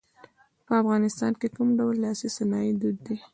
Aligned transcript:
په 0.65 0.73
افغانستان 0.81 1.31
کې 1.39 1.47
کوم 1.55 1.69
ډول 1.79 1.95
لاسي 2.03 2.27
صنایع 2.37 2.73
دود 2.81 2.97
دي. 3.07 3.17